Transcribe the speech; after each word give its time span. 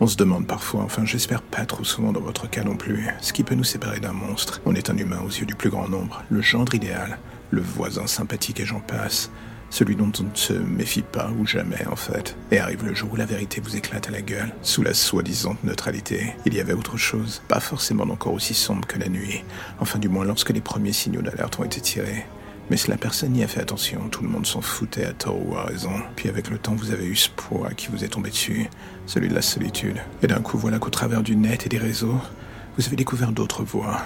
On 0.00 0.06
se 0.06 0.16
demande 0.16 0.46
parfois, 0.46 0.82
enfin 0.82 1.04
j'espère 1.04 1.42
pas 1.42 1.66
trop 1.66 1.82
souvent 1.82 2.12
dans 2.12 2.20
votre 2.20 2.48
cas 2.48 2.62
non 2.62 2.76
plus, 2.76 3.08
ce 3.20 3.32
qui 3.32 3.42
peut 3.42 3.56
nous 3.56 3.64
séparer 3.64 3.98
d'un 3.98 4.12
monstre. 4.12 4.60
On 4.64 4.76
est 4.76 4.90
un 4.90 4.96
humain 4.96 5.20
aux 5.24 5.30
yeux 5.30 5.44
du 5.44 5.56
plus 5.56 5.70
grand 5.70 5.88
nombre, 5.88 6.22
le 6.30 6.40
gendre 6.40 6.72
idéal, 6.72 7.18
le 7.50 7.62
voisin 7.62 8.06
sympathique 8.06 8.60
et 8.60 8.64
j'en 8.64 8.78
passe, 8.78 9.28
celui 9.70 9.96
dont 9.96 10.12
on 10.20 10.22
ne 10.22 10.34
se 10.34 10.52
méfie 10.52 11.02
pas 11.02 11.30
ou 11.36 11.44
jamais 11.44 11.84
en 11.90 11.96
fait. 11.96 12.36
Et 12.52 12.60
arrive 12.60 12.84
le 12.84 12.94
jour 12.94 13.12
où 13.12 13.16
la 13.16 13.26
vérité 13.26 13.60
vous 13.60 13.74
éclate 13.74 14.06
à 14.06 14.12
la 14.12 14.22
gueule, 14.22 14.54
sous 14.62 14.82
la 14.82 14.94
soi-disant 14.94 15.56
neutralité. 15.64 16.32
Il 16.46 16.54
y 16.54 16.60
avait 16.60 16.74
autre 16.74 16.96
chose, 16.96 17.42
pas 17.48 17.58
forcément 17.58 18.04
encore 18.04 18.34
aussi 18.34 18.54
sombre 18.54 18.86
que 18.86 19.00
la 19.00 19.08
nuit, 19.08 19.42
enfin 19.80 19.98
du 19.98 20.08
moins 20.08 20.24
lorsque 20.24 20.50
les 20.50 20.60
premiers 20.60 20.92
signaux 20.92 21.22
d'alerte 21.22 21.58
ont 21.58 21.64
été 21.64 21.80
tirés. 21.80 22.24
Mais 22.70 22.76
cela 22.76 22.96
personne 22.96 23.32
n'y 23.32 23.42
a 23.42 23.48
fait 23.48 23.60
attention, 23.60 24.08
tout 24.10 24.22
le 24.22 24.28
monde 24.28 24.46
s'en 24.46 24.60
foutait 24.60 25.04
à 25.04 25.12
tort 25.12 25.40
ou 25.46 25.56
à 25.56 25.64
raison. 25.64 25.92
Puis 26.16 26.28
avec 26.28 26.50
le 26.50 26.58
temps, 26.58 26.74
vous 26.74 26.90
avez 26.90 27.06
eu 27.06 27.16
ce 27.16 27.30
poids 27.30 27.70
qui 27.74 27.88
vous 27.88 28.04
est 28.04 28.08
tombé 28.08 28.30
dessus, 28.30 28.68
celui 29.06 29.28
de 29.28 29.34
la 29.34 29.42
solitude. 29.42 29.96
Et 30.22 30.26
d'un 30.26 30.40
coup, 30.40 30.58
voilà 30.58 30.78
qu'au 30.78 30.90
travers 30.90 31.22
du 31.22 31.34
net 31.34 31.64
et 31.64 31.68
des 31.68 31.78
réseaux, 31.78 32.20
vous 32.76 32.86
avez 32.86 32.96
découvert 32.96 33.32
d'autres 33.32 33.64
voix. 33.64 34.02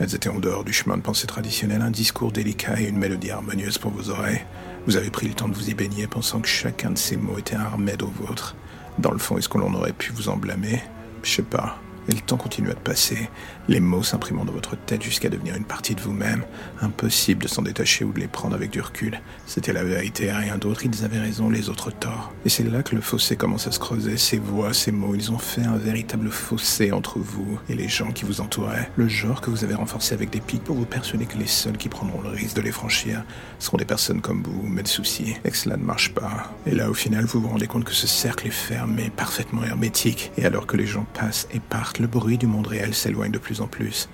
Elles 0.00 0.14
étaient 0.14 0.30
en 0.30 0.38
dehors 0.38 0.64
du 0.64 0.72
chemin 0.72 0.96
de 0.96 1.02
pensée 1.02 1.26
traditionnel, 1.26 1.82
un 1.82 1.90
discours 1.90 2.32
délicat 2.32 2.80
et 2.80 2.88
une 2.88 2.98
mélodie 2.98 3.30
harmonieuse 3.30 3.78
pour 3.78 3.90
vos 3.90 4.10
oreilles. 4.10 4.40
Vous 4.86 4.96
avez 4.96 5.10
pris 5.10 5.28
le 5.28 5.34
temps 5.34 5.48
de 5.48 5.54
vous 5.54 5.68
y 5.68 5.74
baigner, 5.74 6.06
pensant 6.06 6.40
que 6.40 6.48
chacun 6.48 6.90
de 6.90 6.98
ces 6.98 7.16
mots 7.16 7.36
était 7.36 7.56
un 7.56 7.68
remède 7.68 8.02
au 8.02 8.08
vôtre. 8.08 8.56
Dans 8.98 9.12
le 9.12 9.18
fond, 9.18 9.36
est-ce 9.36 9.48
qu'on 9.48 9.74
aurait 9.74 9.92
pu 9.92 10.12
vous 10.12 10.28
en 10.28 10.36
blâmer? 10.36 10.82
Je 11.22 11.30
sais 11.30 11.42
pas. 11.42 11.78
Et 12.08 12.12
le 12.12 12.20
temps 12.20 12.38
continue 12.38 12.70
à 12.70 12.74
passer, 12.74 13.28
les 13.68 13.80
mots 13.80 14.02
s'imprimant 14.02 14.46
dans 14.46 14.52
votre 14.52 14.76
tête 14.76 15.02
jusqu'à 15.02 15.28
devenir 15.28 15.54
une 15.54 15.64
partie 15.64 15.94
de 15.94 16.00
vous-même. 16.00 16.42
Impossible 16.80 17.42
de 17.42 17.48
s'en 17.48 17.60
détacher 17.60 18.04
ou 18.04 18.12
de 18.12 18.20
les 18.20 18.28
prendre 18.28 18.54
avec 18.54 18.70
du 18.70 18.80
recul. 18.80 19.20
C'était 19.44 19.74
la 19.74 19.84
vérité, 19.84 20.32
rien 20.32 20.56
d'autre. 20.56 20.86
Ils 20.86 21.04
avaient 21.04 21.18
raison, 21.18 21.50
les 21.50 21.68
autres 21.68 21.90
tort. 21.90 22.32
Et 22.46 22.48
c'est 22.48 22.64
là 22.64 22.82
que 22.82 22.94
le 22.94 23.02
fossé 23.02 23.36
commence 23.36 23.66
à 23.66 23.72
se 23.72 23.78
creuser. 23.78 24.16
Ces 24.16 24.38
voix, 24.38 24.72
ces 24.72 24.90
mots, 24.90 25.14
ils 25.14 25.30
ont 25.32 25.38
fait 25.38 25.62
un 25.62 25.76
véritable 25.76 26.30
fossé 26.30 26.92
entre 26.92 27.18
vous 27.18 27.60
et 27.68 27.74
les 27.74 27.88
gens 27.88 28.10
qui 28.10 28.24
vous 28.24 28.40
entouraient. 28.40 28.90
Le 28.96 29.06
genre 29.06 29.42
que 29.42 29.50
vous 29.50 29.64
avez 29.64 29.74
renforcé 29.74 30.14
avec 30.14 30.30
des 30.30 30.40
pics 30.40 30.64
pour 30.64 30.76
vous 30.76 30.86
persuader 30.86 31.26
que 31.26 31.36
les 31.36 31.46
seuls 31.46 31.76
qui 31.76 31.90
prendront 31.90 32.22
le 32.22 32.30
risque 32.30 32.56
de 32.56 32.62
les 32.62 32.72
franchir 32.72 33.22
seront 33.58 33.76
des 33.76 33.84
personnes 33.84 34.22
comme 34.22 34.42
vous. 34.42 34.62
Mais 34.66 34.80
le 34.80 34.88
souci 34.88 35.34
est 35.44 35.50
que 35.50 35.56
cela 35.58 35.76
ne 35.76 35.84
marche 35.84 36.14
pas. 36.14 36.54
Et 36.64 36.74
là, 36.74 36.88
au 36.88 36.94
final, 36.94 37.26
vous 37.26 37.42
vous 37.42 37.48
rendez 37.48 37.66
compte 37.66 37.84
que 37.84 37.92
ce 37.92 38.06
cercle 38.06 38.46
est 38.46 38.50
fermé, 38.50 39.10
parfaitement 39.14 39.62
hermétique. 39.62 40.32
Et 40.38 40.46
alors 40.46 40.66
que 40.66 40.78
les 40.78 40.86
gens 40.86 41.06
passent 41.12 41.48
et 41.52 41.60
partent, 41.60 41.97
le 41.98 42.06
bruit 42.06 42.38
du 42.38 42.46
monde 42.46 42.66
réel 42.66 42.94
s'éloigne 42.94 43.32
de 43.32 43.38
plus 43.38 43.60
en 43.60 43.66
plus. 43.66 44.08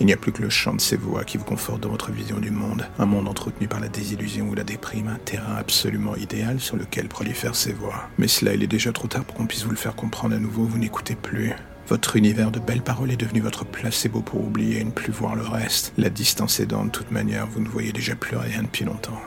Il 0.00 0.06
n'y 0.06 0.12
a 0.12 0.16
plus 0.16 0.30
que 0.30 0.42
le 0.42 0.50
chant 0.50 0.74
de 0.74 0.80
ces 0.80 0.96
voix 0.96 1.24
qui 1.24 1.38
vous 1.38 1.44
conforte 1.44 1.82
dans 1.82 1.88
votre 1.88 2.12
vision 2.12 2.38
du 2.38 2.52
monde, 2.52 2.86
un 3.00 3.06
monde 3.06 3.26
entretenu 3.26 3.66
par 3.66 3.80
la 3.80 3.88
désillusion 3.88 4.48
ou 4.48 4.54
la 4.54 4.62
déprime, 4.62 5.08
un 5.08 5.18
terrain 5.18 5.56
absolument 5.56 6.14
idéal 6.14 6.60
sur 6.60 6.76
lequel 6.76 7.08
prolifèrent 7.08 7.56
ces 7.56 7.72
voix. 7.72 8.08
Mais 8.16 8.28
cela, 8.28 8.54
il 8.54 8.62
est 8.62 8.68
déjà 8.68 8.92
trop 8.92 9.08
tard 9.08 9.24
pour 9.24 9.34
qu'on 9.34 9.46
puisse 9.46 9.64
vous 9.64 9.70
le 9.70 9.76
faire 9.76 9.96
comprendre 9.96 10.36
à 10.36 10.38
nouveau, 10.38 10.64
vous 10.64 10.78
n'écoutez 10.78 11.16
plus. 11.16 11.52
Votre 11.88 12.16
univers 12.16 12.52
de 12.52 12.60
belles 12.60 12.82
paroles 12.82 13.10
est 13.10 13.16
devenu 13.16 13.40
votre 13.40 13.64
placebo 13.64 14.20
pour 14.20 14.44
oublier 14.44 14.80
et 14.80 14.84
ne 14.84 14.90
plus 14.90 15.10
voir 15.10 15.34
le 15.34 15.42
reste. 15.42 15.92
La 15.96 16.10
distance 16.10 16.60
aidant, 16.60 16.84
de 16.84 16.90
toute 16.90 17.10
manière, 17.10 17.46
vous 17.46 17.60
ne 17.60 17.68
voyez 17.68 17.92
déjà 17.92 18.14
plus 18.14 18.36
rien 18.36 18.62
depuis 18.62 18.84
longtemps. 18.84 19.20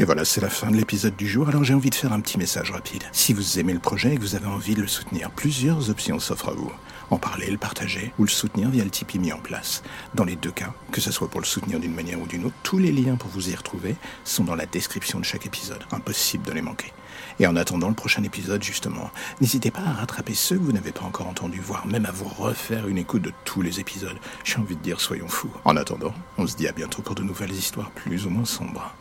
Et 0.00 0.04
voilà, 0.04 0.24
c'est 0.24 0.40
la 0.40 0.48
fin 0.48 0.70
de 0.70 0.76
l'épisode 0.76 1.16
du 1.16 1.26
jour, 1.26 1.48
alors 1.48 1.64
j'ai 1.64 1.74
envie 1.74 1.90
de 1.90 1.94
faire 1.96 2.12
un 2.12 2.20
petit 2.20 2.38
message 2.38 2.70
rapide. 2.70 3.02
Si 3.10 3.32
vous 3.32 3.58
aimez 3.58 3.72
le 3.72 3.80
projet 3.80 4.12
et 4.12 4.16
que 4.16 4.20
vous 4.20 4.36
avez 4.36 4.46
envie 4.46 4.76
de 4.76 4.80
le 4.80 4.86
soutenir, 4.86 5.28
plusieurs 5.32 5.90
options 5.90 6.20
s'offrent 6.20 6.50
à 6.50 6.52
vous. 6.52 6.70
En 7.10 7.18
parler, 7.18 7.50
le 7.50 7.58
partager 7.58 8.12
ou 8.16 8.22
le 8.22 8.28
soutenir 8.28 8.70
via 8.70 8.84
le 8.84 8.90
Tipeee 8.90 9.18
mis 9.18 9.32
en 9.32 9.38
place. 9.38 9.82
Dans 10.14 10.22
les 10.22 10.36
deux 10.36 10.52
cas, 10.52 10.72
que 10.92 11.00
ce 11.00 11.10
soit 11.10 11.28
pour 11.28 11.40
le 11.40 11.46
soutenir 11.46 11.80
d'une 11.80 11.96
manière 11.96 12.20
ou 12.20 12.28
d'une 12.28 12.44
autre, 12.44 12.54
tous 12.62 12.78
les 12.78 12.92
liens 12.92 13.16
pour 13.16 13.28
vous 13.30 13.50
y 13.50 13.56
retrouver 13.56 13.96
sont 14.22 14.44
dans 14.44 14.54
la 14.54 14.66
description 14.66 15.18
de 15.18 15.24
chaque 15.24 15.46
épisode. 15.46 15.82
Impossible 15.90 16.46
de 16.46 16.52
les 16.52 16.62
manquer. 16.62 16.92
Et 17.40 17.48
en 17.48 17.56
attendant 17.56 17.88
le 17.88 17.94
prochain 17.94 18.22
épisode, 18.22 18.62
justement, 18.62 19.10
n'hésitez 19.40 19.72
pas 19.72 19.82
à 19.84 19.94
rattraper 19.94 20.34
ceux 20.34 20.58
que 20.58 20.62
vous 20.62 20.72
n'avez 20.72 20.92
pas 20.92 21.06
encore 21.06 21.26
entendus, 21.26 21.60
voire 21.60 21.88
même 21.88 22.06
à 22.06 22.12
vous 22.12 22.28
refaire 22.28 22.86
une 22.86 22.98
écoute 22.98 23.22
de 23.22 23.32
tous 23.44 23.62
les 23.62 23.80
épisodes. 23.80 24.18
J'ai 24.44 24.58
envie 24.58 24.76
de 24.76 24.82
dire, 24.82 25.00
soyons 25.00 25.26
fous. 25.26 25.50
En 25.64 25.76
attendant, 25.76 26.14
on 26.36 26.46
se 26.46 26.54
dit 26.54 26.68
à 26.68 26.72
bientôt 26.72 27.02
pour 27.02 27.16
de 27.16 27.24
nouvelles 27.24 27.50
histoires 27.50 27.90
plus 27.90 28.26
ou 28.26 28.30
moins 28.30 28.44
sombres. 28.44 28.94